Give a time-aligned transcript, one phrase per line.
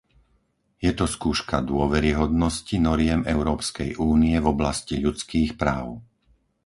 [0.85, 5.87] Je to skúška dôveryhodnosti noriem Európskej únie v oblasti ľudských práv.